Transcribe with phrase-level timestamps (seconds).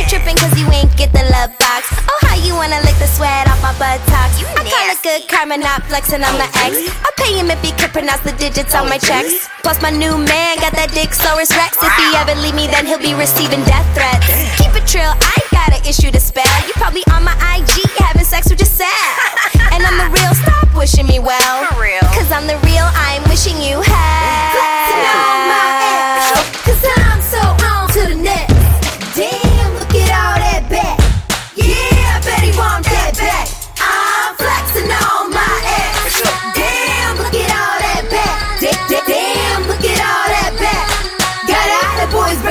[0.00, 1.92] you tripping cause you ain't get the love box.
[2.08, 4.40] Oh, how you wanna lick the sweat off my buttocks?
[4.56, 6.88] I call it good karma, not flexing on my ex.
[7.04, 9.48] I pay him if he could pronounce the digits on my checks.
[9.60, 11.76] Plus, my new man got that dick Saurus Rex.
[11.76, 14.24] If he ever leave me, then he'll be receiving death threats.
[14.56, 16.48] Keep it trill, I ain't got an issue to spell.
[16.64, 18.88] You probably on my IG having sex with yourself.
[19.70, 21.62] And I'm the real, stop wishing me well.
[22.16, 24.19] Cause I'm the real, I'm wishing you hell.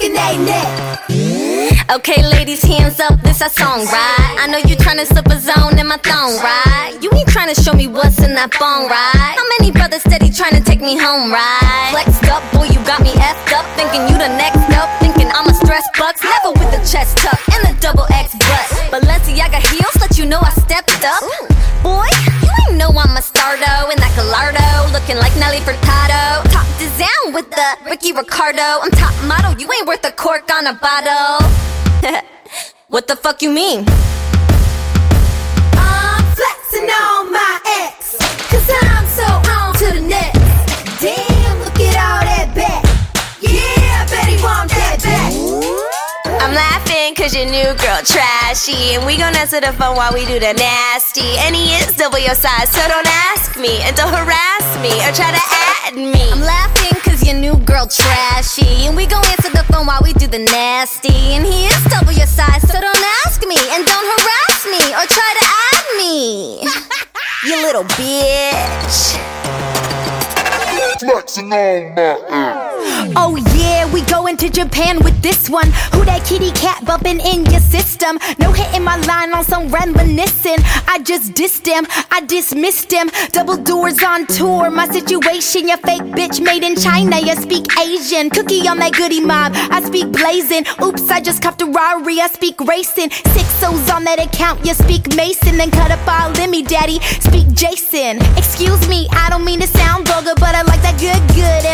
[0.00, 1.00] Neck.
[1.92, 4.36] Okay, ladies, hands up, this a song, right?
[4.40, 6.96] I know you tryna slip a zone in my thong, right?
[7.02, 9.36] You ain't tryna show me what's in that bong, right?
[9.36, 11.90] How many brothers steady tryna take me home, right?
[11.92, 15.46] Flexed up, boy, you got me effed up, thinking you the next up, thinking I'm
[15.48, 18.66] a stress bucks, never with the chest tuck and the double X butt.
[18.88, 21.20] Balenciaga heels, let you know I stepped up.
[21.84, 22.08] Boy,
[22.40, 26.01] you ain't know I'm a stardo in that Gallardo, looking like Nelly Furtado.
[27.62, 28.80] Top down with the Ricky Ricardo.
[28.82, 31.46] I'm top model, you ain't worth a cork on a bottle.
[32.88, 33.84] what the fuck you mean?
[35.76, 38.16] I'm flexing on my ex,
[38.50, 40.40] cause I'm so on to the next.
[41.00, 42.82] Damn, look at all that back.
[43.40, 45.32] Yeah, I bet he want that back.
[46.42, 50.26] I'm laughing cause your new girl trashy And we gon' answer the phone while we
[50.26, 54.10] do the nasty And he is double your size, so don't ask me And don't
[54.10, 55.44] harass me or try to
[55.86, 56.98] add me I'm laughing
[57.82, 58.86] girl trashy.
[58.86, 61.34] And we gon' answer the phone while we do the nasty.
[61.34, 63.56] And he is double your size, so don't ask me.
[63.56, 66.62] And don't harass me or try to add me.
[67.44, 69.18] You little bitch.
[71.00, 72.61] Flexing on my ex.
[73.16, 75.66] Oh yeah, we going to Japan with this one.
[75.92, 78.18] Who that kitty cat bumping in your system?
[78.38, 80.58] No hitting my line on some reminiscing.
[80.88, 83.10] I just dissed him, I dismissed him.
[83.30, 85.68] Double doors on tour, my situation.
[85.68, 88.30] Your fake bitch made in China, you speak Asian.
[88.30, 90.64] Cookie on that goody mob, I speak blazing.
[90.82, 93.10] Oops, I just copped a Rari, I speak racing.
[93.10, 95.56] Six O's on that account, you speak Mason.
[95.56, 98.18] Then cut up all in me, daddy, speak Jason.
[98.36, 101.64] Excuse me, I don't mean to sound vulgar, but I like that good, good,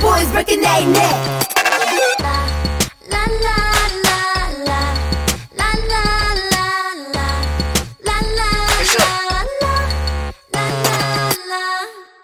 [0.00, 1.45] boys breaking their neck.